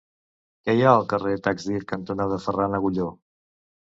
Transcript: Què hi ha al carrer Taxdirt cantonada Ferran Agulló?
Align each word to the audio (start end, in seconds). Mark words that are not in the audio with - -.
Què 0.67 0.73
hi 0.77 0.79
ha 0.85 0.93
al 0.99 1.05
carrer 1.11 1.33
Taxdirt 1.47 1.85
cantonada 1.91 2.39
Ferran 2.45 2.79
Agulló? 2.79 3.09